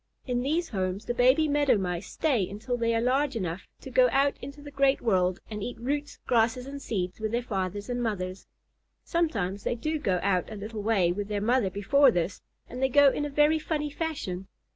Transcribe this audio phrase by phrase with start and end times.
[0.25, 4.09] In these homes the baby Meadow Mice stay until they are large enough to go
[4.11, 8.01] out into the great world and eat roots, grasses, and seeds with their fathers and
[8.01, 8.47] mothers.
[9.03, 12.89] Sometimes they do go out a little way with their mother before this, and they
[12.89, 14.47] go in a very funny fashion.